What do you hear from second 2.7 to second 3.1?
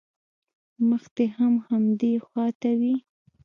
وي.